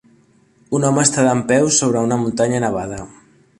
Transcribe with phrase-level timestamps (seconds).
[0.77, 3.01] Un home està dempeus sobre una muntanya nevada.